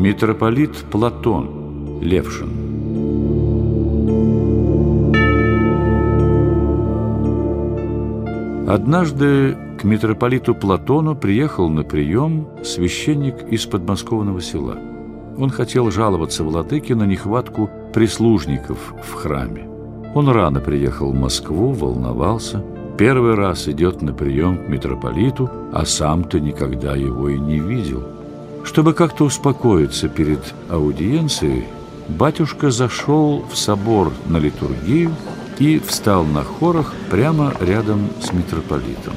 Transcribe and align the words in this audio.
Митрополит 0.00 0.74
Платон 0.90 2.00
Левшин 2.00 2.48
Однажды 8.66 9.58
к 9.78 9.84
митрополиту 9.84 10.54
Платону 10.54 11.14
приехал 11.14 11.68
на 11.68 11.82
прием 11.82 12.48
священник 12.64 13.42
из 13.50 13.66
подмосковного 13.66 14.40
села. 14.40 14.78
Он 15.36 15.50
хотел 15.50 15.90
жаловаться 15.90 16.44
владыке 16.44 16.94
на 16.94 17.04
нехватку 17.04 17.68
прислужников 17.92 18.94
в 19.02 19.12
храме. 19.12 19.68
Он 20.14 20.30
рано 20.30 20.60
приехал 20.60 21.12
в 21.12 21.14
Москву, 21.14 21.72
волновался. 21.72 22.64
Первый 22.96 23.34
раз 23.34 23.68
идет 23.68 24.00
на 24.00 24.14
прием 24.14 24.64
к 24.64 24.68
митрополиту, 24.70 25.50
а 25.74 25.84
сам-то 25.84 26.40
никогда 26.40 26.96
его 26.96 27.28
и 27.28 27.38
не 27.38 27.58
видел. 27.58 28.02
Чтобы 28.64 28.94
как-то 28.94 29.24
успокоиться 29.24 30.08
перед 30.08 30.54
аудиенцией, 30.68 31.64
батюшка 32.08 32.70
зашел 32.70 33.44
в 33.50 33.56
собор 33.56 34.12
на 34.26 34.38
литургию 34.38 35.14
и 35.58 35.78
встал 35.78 36.24
на 36.24 36.42
хорах 36.42 36.94
прямо 37.10 37.54
рядом 37.60 38.08
с 38.20 38.32
митрополитом. 38.32 39.14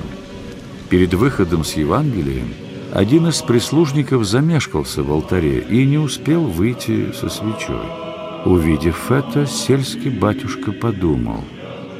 Перед 0.89 1.13
выходом 1.13 1.63
с 1.63 1.73
Евангелием 1.73 2.53
один 2.93 3.27
из 3.27 3.41
прислужников 3.41 4.25
замешкался 4.25 5.01
в 5.01 5.11
алтаре 5.11 5.59
и 5.59 5.85
не 5.85 5.97
успел 5.97 6.43
выйти 6.43 7.11
со 7.13 7.29
свечой. 7.29 7.87
Увидев 8.45 9.09
это, 9.09 9.47
сельский 9.47 10.11
батюшка 10.11 10.71
подумал. 10.71 11.43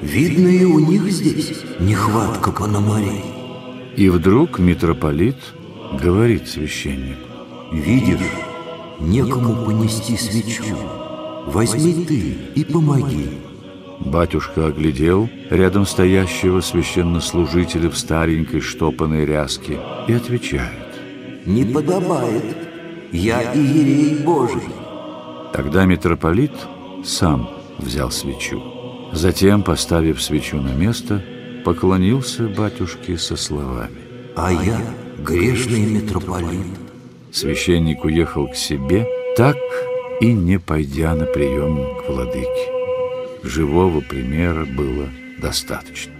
Видно, 0.02 0.50
и 0.50 0.66
у 0.66 0.80
них 0.80 1.10
здесь 1.10 1.62
нехватка 1.80 2.52
пономарей. 2.52 3.24
И 3.96 4.10
вдруг 4.10 4.60
митрополит 4.60 5.38
говорит 6.00 6.50
священнику. 6.50 7.33
Видишь, 7.74 8.20
некому 9.00 9.66
понести 9.66 10.16
свечу. 10.16 10.78
Возьми 11.48 12.06
ты 12.06 12.38
и 12.54 12.64
помоги. 12.64 13.30
Батюшка 14.00 14.68
оглядел 14.68 15.28
рядом 15.50 15.88
стоящего 15.88 16.62
священнослужителя 16.62 17.90
в 17.90 17.98
старенькой 17.98 18.62
штопанной 18.62 19.26
ряске 19.26 19.80
и 20.08 20.14
отвечает. 20.14 20.70
«Не 21.48 21.66
подобает. 21.66 22.56
Я 23.12 23.42
иерей 23.54 24.24
Божий». 24.24 24.62
Тогда 25.52 25.86
митрополит 25.86 26.54
сам 27.04 27.50
взял 27.80 28.12
свечу. 28.12 28.62
Затем, 29.12 29.64
поставив 29.64 30.22
свечу 30.22 30.62
на 30.62 30.74
место, 30.74 31.24
поклонился 31.66 32.48
батюшке 32.48 33.18
со 33.18 33.36
словами. 33.36 33.98
«А 34.36 34.52
я 34.52 34.80
грешный 35.18 35.86
митрополит». 35.86 36.93
Священник 37.34 38.06
уехал 38.06 38.48
к 38.48 38.56
себе, 38.56 39.08
так 39.36 39.58
и 40.22 40.32
не 40.32 40.60
пойдя 40.60 41.16
на 41.16 41.26
прием 41.26 41.98
к 42.00 42.10
владыке 42.10 42.74
живого 43.44 44.00
примера 44.00 44.66
было 44.66 45.10
достаточно. 45.42 46.14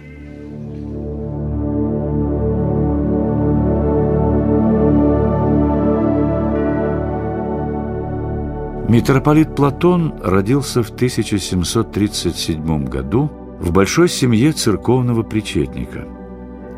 Митрополит 8.88 9.56
Платон 9.56 10.14
родился 10.22 10.82
в 10.82 10.90
1737 10.90 12.84
году 12.84 13.30
в 13.58 13.72
большой 13.72 14.08
семье 14.08 14.52
церковного 14.52 15.22
причетника. 15.22 16.06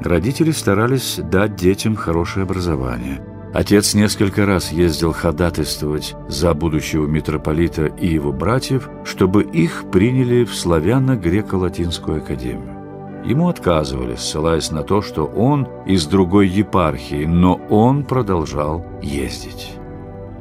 Родители 0.03 0.53
старались 0.53 1.19
дать 1.19 1.57
детям 1.57 1.97
хорошее 1.97 2.45
образование– 2.45 3.21
Отец 3.57 3.95
несколько 3.95 4.45
раз 4.45 4.71
ездил 4.71 5.15
ходатайствовать 5.15 6.15
за 6.29 6.53
будущего 6.53 7.07
митрополита 7.07 7.87
и 7.87 8.07
его 8.07 8.31
братьев, 8.31 8.91
чтобы 9.03 9.45
их 9.45 9.85
приняли 9.91 10.45
в 10.45 10.55
славяно-греко-латинскую 10.55 12.19
академию. 12.19 13.25
Ему 13.25 13.49
отказывали, 13.49 14.15
ссылаясь 14.17 14.71
на 14.71 14.83
то, 14.83 15.01
что 15.01 15.25
он 15.25 15.67
из 15.87 16.05
другой 16.05 16.49
епархии, 16.49 17.25
но 17.25 17.59
он 17.71 18.05
продолжал 18.05 18.85
ездить. 19.01 19.73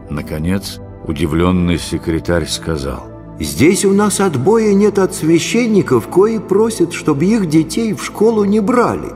Наконец, 0.10 0.82
удивленный 1.08 1.80
секретарь 1.80 2.48
сказал, 2.48 3.08
«Здесь 3.40 3.86
у 3.86 3.94
нас 3.94 4.20
отбоя 4.20 4.74
нет 4.74 5.00
от 5.00 5.16
священников, 5.16 6.10
кои 6.10 6.40
просят, 6.40 6.92
чтобы 6.92 7.24
их 7.24 7.48
детей 7.48 7.94
в 7.94 8.04
школу 8.04 8.44
не 8.44 8.60
брали. 8.60 9.14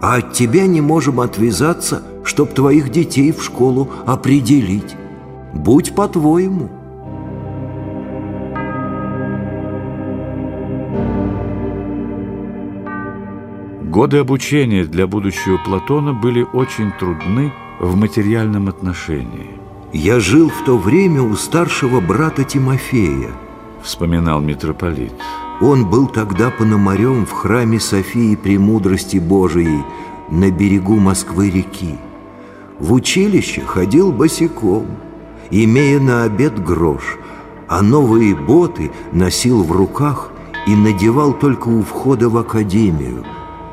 А 0.00 0.18
от 0.18 0.32
тебя 0.32 0.68
не 0.68 0.80
можем 0.80 1.18
отвязаться, 1.18 2.04
чтоб 2.24 2.52
твоих 2.52 2.90
детей 2.90 3.32
в 3.32 3.42
школу 3.42 3.88
определить. 4.06 4.96
Будь 5.52 5.94
по-твоему. 5.94 6.68
Годы 13.90 14.18
обучения 14.18 14.84
для 14.84 15.08
будущего 15.08 15.58
Платона 15.58 16.12
были 16.12 16.46
очень 16.52 16.92
трудны 16.92 17.52
в 17.80 17.96
материальном 17.96 18.68
отношении. 18.68 19.50
«Я 19.92 20.20
жил 20.20 20.48
в 20.48 20.64
то 20.64 20.78
время 20.78 21.22
у 21.22 21.34
старшего 21.34 22.00
брата 22.00 22.44
Тимофея»,— 22.44 23.30
вспоминал 23.82 24.40
митрополит. 24.40 25.12
«Он 25.60 25.90
был 25.90 26.06
тогда 26.06 26.50
пономарем 26.50 27.26
в 27.26 27.32
храме 27.32 27.80
Софии 27.80 28.36
Премудрости 28.36 29.16
Божией 29.16 29.82
на 30.30 30.52
берегу 30.52 30.96
Москвы-реки. 31.00 31.96
В 32.80 32.94
училище 32.94 33.60
ходил 33.60 34.10
босиком, 34.10 34.86
имея 35.50 36.00
на 36.00 36.24
обед 36.24 36.58
грош, 36.64 37.18
а 37.68 37.82
новые 37.82 38.34
боты 38.34 38.90
носил 39.12 39.62
в 39.62 39.70
руках 39.70 40.32
и 40.66 40.74
надевал 40.74 41.34
только 41.34 41.68
у 41.68 41.82
входа 41.82 42.30
в 42.30 42.38
академию. 42.38 43.24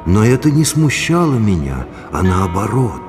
Но 0.06 0.26
это 0.26 0.52
не 0.52 0.66
смущало 0.66 1.36
меня, 1.36 1.88
а 2.12 2.22
наоборот. 2.22 3.02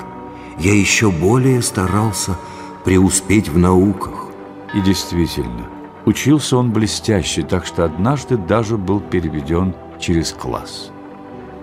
Я 0.58 0.74
еще 0.74 1.10
более 1.10 1.62
старался 1.62 2.36
преуспеть 2.84 3.48
в 3.48 3.58
науках. 3.58 4.28
И 4.74 4.80
действительно, 4.80 5.68
учился 6.04 6.56
он 6.56 6.72
блестяще, 6.72 7.42
так 7.42 7.66
что 7.66 7.84
однажды 7.84 8.36
даже 8.36 8.76
был 8.76 9.00
переведен 9.00 9.74
через 9.98 10.32
класс. 10.32 10.90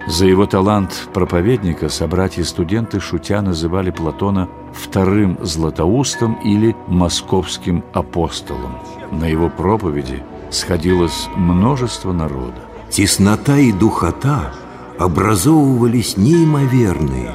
За 0.08 0.26
его 0.28 0.46
талант 0.46 1.10
проповедника 1.14 1.90
собратья-студенты 1.90 3.00
шутя 3.00 3.42
называли 3.42 3.90
Платона 3.90 4.48
вторым 4.72 5.38
Златоустом 5.42 6.36
или 6.44 6.76
московским 6.88 7.84
апостолом. 7.92 8.78
На 9.12 9.26
его 9.26 9.50
проповеди 9.50 10.22
сходилось 10.52 11.28
множество 11.36 12.12
народа. 12.12 12.62
Теснота 12.92 13.58
и 13.58 13.72
духота 13.72 14.54
образовывались 15.00 16.18
неимоверные. 16.18 17.34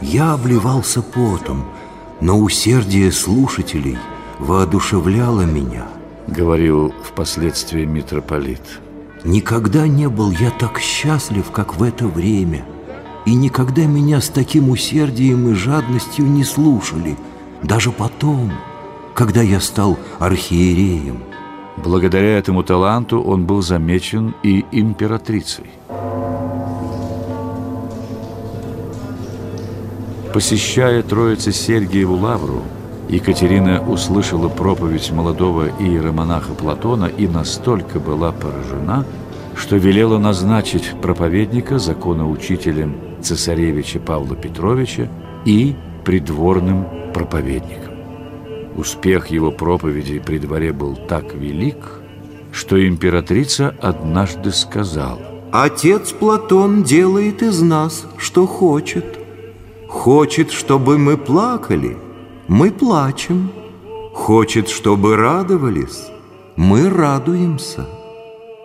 Я 0.00 0.34
обливался 0.34 1.02
потом, 1.02 1.64
но 2.20 2.38
усердие 2.38 3.10
слушателей 3.10 3.98
воодушевляло 4.38 5.42
меня. 5.42 5.88
Говорил 6.28 6.94
впоследствии 7.02 7.84
митрополит. 7.84 8.62
Никогда 9.24 9.88
не 9.88 10.06
был 10.06 10.32
я 10.32 10.50
так 10.50 10.78
счастлив, 10.78 11.50
как 11.50 11.76
в 11.78 11.82
это 11.82 12.06
время, 12.06 12.66
и 13.24 13.34
никогда 13.34 13.86
меня 13.86 14.20
с 14.20 14.28
таким 14.28 14.68
усердием 14.68 15.48
и 15.48 15.54
жадностью 15.54 16.26
не 16.26 16.44
слушали, 16.44 17.16
даже 17.62 17.90
потом, 17.90 18.52
когда 19.14 19.40
я 19.40 19.60
стал 19.60 19.98
архиереем. 20.18 21.24
Благодаря 21.78 22.38
этому 22.38 22.62
таланту 22.62 23.18
он 23.22 23.46
был 23.46 23.62
замечен 23.62 24.34
и 24.42 24.66
императрицей. 24.70 25.70
Посещая 30.34 31.02
Троице 31.02 31.50
Сергиеву 31.50 32.16
Лавру, 32.16 32.62
Екатерина 33.08 33.82
услышала 33.86 34.48
проповедь 34.48 35.12
молодого 35.12 35.68
иеромонаха 35.78 36.54
Платона 36.54 37.04
и 37.04 37.28
настолько 37.28 38.00
была 38.00 38.32
поражена, 38.32 39.04
что 39.54 39.76
велела 39.76 40.18
назначить 40.18 40.92
проповедника 41.02 41.78
законоучителем 41.78 42.96
цесаревича 43.20 44.00
Павла 44.00 44.36
Петровича 44.36 45.08
и 45.44 45.76
придворным 46.04 46.86
проповедником. 47.12 47.94
Успех 48.76 49.28
его 49.28 49.52
проповедей 49.52 50.18
при 50.18 50.38
дворе 50.38 50.72
был 50.72 50.96
так 50.96 51.34
велик, 51.34 52.00
что 52.52 52.84
императрица 52.86 53.74
однажды 53.80 54.50
сказала 54.50 55.20
«Отец 55.52 56.10
Платон 56.12 56.82
делает 56.82 57.42
из 57.42 57.60
нас, 57.60 58.06
что 58.16 58.46
хочет. 58.46 59.18
Хочет, 59.88 60.50
чтобы 60.50 60.98
мы 60.98 61.16
плакали» 61.16 61.96
мы 62.48 62.70
плачем. 62.70 63.50
Хочет, 64.12 64.68
чтобы 64.68 65.16
радовались, 65.16 66.06
мы 66.56 66.88
радуемся. 66.88 67.86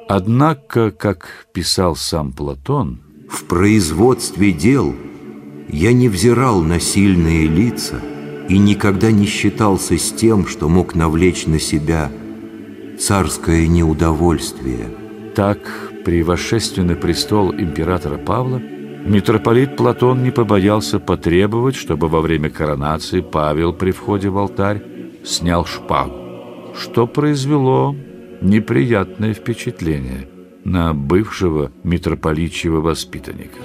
Однако, 0.08 0.92
как 0.92 1.48
писал 1.54 1.96
сам 1.96 2.32
Платон, 2.32 3.02
в 3.30 3.46
производстве 3.46 4.52
дел 4.52 4.96
я 5.68 5.94
не 5.94 6.08
взирал 6.10 6.62
на 6.62 6.80
сильные 6.80 7.48
лица 7.48 8.00
и 8.48 8.58
никогда 8.58 9.12
не 9.12 9.26
считался 9.26 9.98
с 9.98 10.12
тем, 10.12 10.48
что 10.48 10.70
мог 10.70 10.96
навлечь 10.96 11.46
на 11.46 11.60
себя 11.60 12.12
царское 13.00 13.68
неудовольствие. 13.68 14.90
Так, 15.36 15.60
при 16.06 16.24
восшествии 16.24 16.82
на 16.82 16.96
престол 16.96 17.54
императора 17.54 18.18
Павла, 18.18 18.62
митрополит 19.06 19.76
Платон 19.76 20.24
не 20.24 20.32
побоялся 20.32 21.00
потребовать, 21.00 21.76
чтобы 21.76 22.08
во 22.08 22.22
время 22.22 22.50
коронации 22.50 23.22
Павел 23.22 23.74
при 23.74 23.92
входе 23.92 24.30
в 24.30 24.38
алтарь 24.38 24.82
снял 25.24 25.66
шпагу, 25.66 26.74
что 26.76 27.08
произвело 27.08 27.96
неприятное 28.42 29.34
впечатление 29.34 30.28
на 30.64 30.94
бывшего 30.94 31.72
митрополичьего 31.84 32.82
воспитанника. 32.82 33.60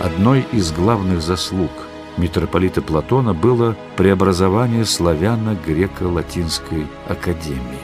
Одной 0.00 0.46
из 0.52 0.72
главных 0.72 1.20
заслуг 1.20 1.70
митрополита 2.16 2.80
Платона 2.80 3.34
было 3.34 3.76
преобразование 3.96 4.84
славяно-греко-латинской 4.84 6.86
академии. 7.06 7.79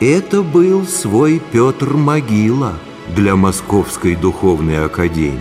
Это 0.00 0.42
был 0.42 0.86
свой 0.86 1.42
Петр 1.52 1.92
Могила 1.92 2.78
для 3.14 3.36
Московской 3.36 4.16
духовной 4.16 4.82
академии. 4.82 5.38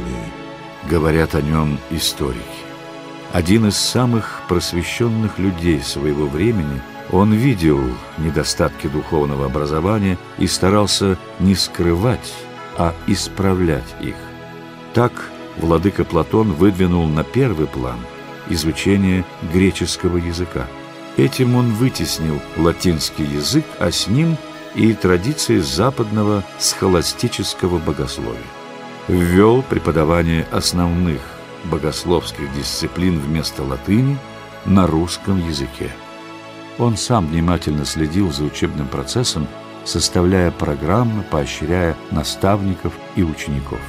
Говорят 0.90 1.34
о 1.34 1.42
нем 1.42 1.80
историки. 1.92 2.44
Один 3.32 3.68
из 3.68 3.78
самых 3.78 4.42
просвещенных 4.50 5.40
людей 5.40 5.82
своего 5.82 6.26
времени, 6.26 6.82
он 7.10 7.32
видел 7.32 7.80
недостатки 8.18 8.88
духовного 8.88 9.46
образования 9.46 10.18
и 10.38 10.46
старался 10.46 11.18
не 11.40 11.56
скрывать, 11.56 12.34
а 12.78 12.94
исправлять 13.08 13.96
их. 14.02 14.16
Так 14.94 15.14
владыка 15.56 16.04
Платон 16.04 16.52
выдвинул 16.52 17.08
на 17.08 17.24
первый 17.24 17.68
план 17.68 18.00
изучение 18.50 19.24
греческого 19.54 20.18
языка. 20.18 20.68
Этим 21.16 21.56
он 21.56 21.72
вытеснил 21.76 22.42
латинский 22.58 23.26
язык, 23.26 23.66
а 23.80 23.92
с 23.92 24.08
ним 24.08 24.38
и 24.76 24.94
традиции 24.94 25.60
западного 25.60 26.44
схоластического 26.58 27.80
богословия. 27.80 28.40
Ввел 29.08 29.64
преподавание 29.64 30.46
основных 30.52 31.22
богословских 31.66 32.54
дисциплин 32.54 33.20
вместо 33.20 33.64
латыни 33.64 34.18
на 34.66 34.88
русском 34.88 35.46
языке. 35.48 35.92
Он 36.78 36.96
сам 36.96 37.28
внимательно 37.28 37.86
следил 37.86 38.32
за 38.32 38.46
учебным 38.46 38.88
процессом, 38.88 39.48
составляя 39.84 40.52
программы, 40.52 41.24
поощряя 41.24 41.98
наставников 42.12 42.94
и 43.16 43.24
учеников. 43.24 43.80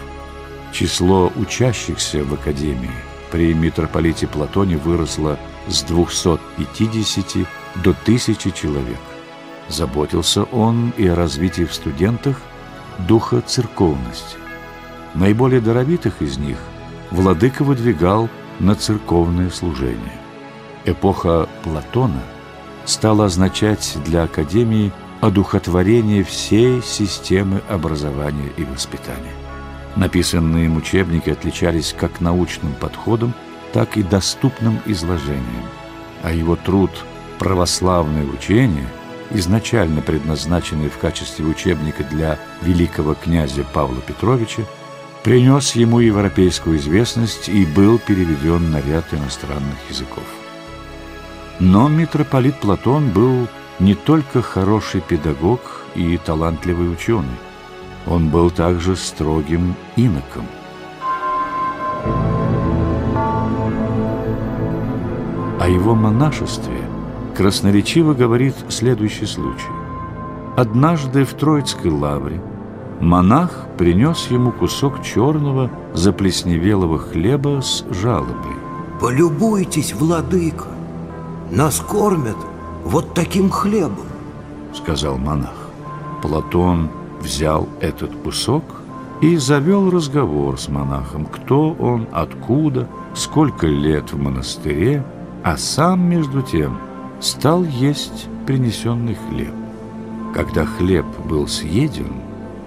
Число 0.73 1.31
учащихся 1.37 2.25
в 2.25 2.35
академии 2.35 2.91
при 3.31 3.55
митрополите 3.55 4.27
Платоне 4.27 4.77
выросло 4.77 5.39
с 5.69 5.83
250 5.83 7.47
до 7.77 7.91
1000 7.91 8.51
человек. 8.51 8.99
Заботился 9.71 10.43
он 10.43 10.93
и 10.97 11.07
о 11.07 11.15
развитии 11.15 11.63
в 11.63 11.73
студентах 11.73 12.37
духа 13.07 13.41
церковности. 13.41 14.37
Наиболее 15.15 15.61
даровитых 15.61 16.21
из 16.21 16.39
них 16.39 16.59
владыка 17.13 17.63
выдвигал 17.63 18.29
на 18.59 18.75
церковное 18.75 19.49
служение. 19.49 20.19
Эпоха 20.85 21.49
Платона 21.63 22.21
стала 22.85 23.27
означать 23.27 23.97
для 24.05 24.25
Академии 24.25 24.93
одухотворение 25.21 26.25
всей 26.25 26.83
системы 26.83 27.63
образования 27.69 28.51
и 28.57 28.65
воспитания. 28.65 29.35
Написанные 29.95 30.65
им 30.65 30.77
учебники 30.79 31.31
отличались 31.31 31.95
как 31.97 32.21
научным 32.21 32.73
подходом, 32.75 33.35
так 33.73 33.97
и 33.97 34.03
доступным 34.03 34.81
изложением, 34.87 35.65
а 36.23 36.33
его 36.33 36.57
труд 36.57 36.91
«Православное 37.39 38.25
учение», 38.25 38.87
изначально 39.31 40.03
предназначенный 40.03 40.89
в 40.89 40.99
качестве 40.99 41.45
учебника 41.45 42.05
для 42.05 42.39
великого 42.63 43.15
князя 43.15 43.65
Павла 43.65 44.01
Петровича, 44.01 44.63
принес 45.23 45.75
ему 45.75 46.01
европейскую 46.01 46.79
известность 46.79 47.49
и 47.49 47.65
был 47.65 47.99
переведен 47.99 48.71
на 48.71 48.81
ряд 48.81 49.13
иностранных 49.13 49.77
языков. 49.89 50.25
Но 51.59 51.89
митрополит 51.89 52.57
Платон 52.57 53.11
был 53.11 53.47
не 53.79 53.95
только 53.95 54.43
хороший 54.43 55.01
педагог 55.01 55.61
и 55.95 56.19
талантливый 56.19 56.93
ученый, 56.93 57.29
он 58.07 58.31
был 58.31 58.51
также 58.51 58.97
строгим 58.97 59.75
иноком. 59.97 60.47
О 65.61 65.69
его 65.69 65.95
монашестве 65.95 66.90
красноречиво 67.41 68.13
говорит 68.13 68.55
следующий 68.69 69.25
случай. 69.25 69.73
Однажды 70.59 71.25
в 71.25 71.33
Троицкой 71.33 71.91
лавре 71.91 72.39
монах 73.01 73.67
принес 73.79 74.27
ему 74.31 74.53
кусок 74.53 75.03
черного 75.03 75.71
заплесневелого 75.95 76.99
хлеба 76.99 77.63
с 77.63 77.83
жалобой. 77.91 78.57
«Полюбуйтесь, 79.01 79.95
владыка, 79.95 80.67
нас 81.51 81.81
кормят 81.81 82.37
вот 82.85 83.15
таким 83.15 83.49
хлебом»,— 83.49 84.09
сказал 84.75 85.17
монах. 85.17 85.71
Платон 86.21 86.91
взял 87.23 87.71
этот 87.81 88.15
кусок 88.17 88.65
и 89.23 89.39
завел 89.39 89.91
разговор 89.91 90.61
с 90.61 90.69
монахом, 90.69 91.25
кто 91.25 91.73
он, 91.73 92.07
откуда, 92.13 92.87
сколько 93.15 93.67
лет 93.67 94.13
в 94.13 94.19
монастыре, 94.19 95.03
а 95.43 95.57
сам, 95.57 96.07
между 96.07 96.43
тем, 96.43 96.77
стал 97.21 97.65
есть 97.65 98.29
принесенный 98.47 99.15
хлеб. 99.15 99.55
Когда 100.35 100.65
хлеб 100.65 101.07
был 101.29 101.47
съеден, 101.47 102.13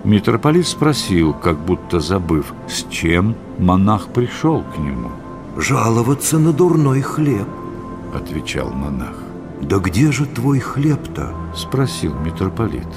митрополит 0.03 0.67
спросил, 0.67 1.33
как 1.33 1.57
будто 1.59 1.99
забыв, 1.99 2.53
с 2.67 2.85
чем 2.89 3.35
монах 3.57 4.07
пришел 4.07 4.63
к 4.63 4.77
нему. 4.77 5.09
«Жаловаться 5.57 6.39
на 6.39 6.51
дурной 6.51 7.01
хлеб»,— 7.01 7.47
отвечал 8.15 8.71
монах. 8.71 9.15
«Да 9.61 9.77
где 9.77 10.11
же 10.11 10.25
твой 10.25 10.59
хлеб-то?»— 10.59 11.33
спросил 11.55 12.13
митрополит. 12.15 12.87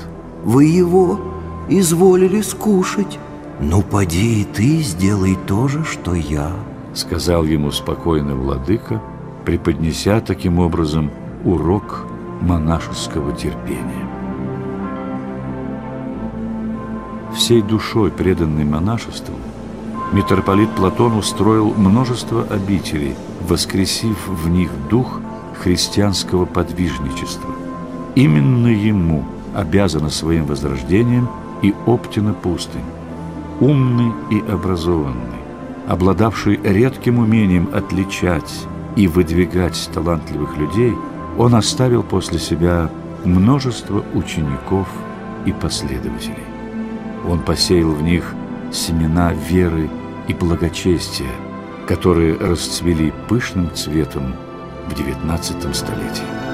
«Вы 0.45 0.65
его 0.65 1.21
изволили 1.69 2.41
скушать. 2.41 3.19
Ну, 3.61 3.83
поди 3.83 4.43
и 4.43 4.45
ты 4.45 4.83
сделай 4.83 5.37
то 5.47 5.69
же, 5.69 5.85
что 5.85 6.15
я, 6.15 6.53
сказал 6.95 7.45
ему 7.45 7.71
спокойно 7.71 8.35
владыка, 8.35 9.01
преподнеся 9.45 10.21
таким 10.21 10.59
образом 10.59 11.11
урок 11.45 12.07
монашеского 12.41 13.33
терпения. 13.33 14.07
Всей 17.35 17.63
душой, 17.63 18.11
преданной 18.11 18.65
монашеству, 18.65 19.35
митрополит 20.13 20.71
Платон 20.71 21.17
устроил 21.17 21.75
множество 21.75 22.45
обителей, 22.45 23.15
воскресив 23.49 24.29
в 24.29 24.49
них 24.49 24.71
дух 24.89 25.21
христианского 25.63 26.45
подвижничества. 26.45 27.51
Именно 28.15 28.69
ему 28.69 29.25
обязано 29.55 30.11
своим 30.11 30.47
возрождением– 30.47 31.29
и 31.63 31.75
Оптина 31.87 32.35
пустынь. 32.35 32.85
Умный 33.61 34.13
и 34.31 34.41
образованный, 34.41 35.41
обладавший 35.89 36.61
редким 36.63 37.19
умением 37.19 37.69
отличать 37.73 38.67
и 38.97 39.09
выдвигать 39.09 39.91
талантливых 39.95 40.57
людей, 40.59 40.95
он 41.39 41.55
оставил 41.55 42.03
после 42.03 42.39
себя 42.39 42.91
множество 43.25 44.05
учеников 44.15 44.89
и 45.45 45.53
последователей. 45.53 46.45
Он 47.29 47.41
посеял 47.41 47.91
в 47.91 48.03
них 48.03 48.35
семена 48.73 49.33
веры 49.33 49.91
и 50.29 50.35
благочестия, 50.35 51.33
которые 51.87 52.37
расцвели 52.37 53.13
пышным 53.29 53.73
цветом 53.75 54.35
в 54.89 54.93
XIX 54.93 55.75
столетии. 55.75 56.46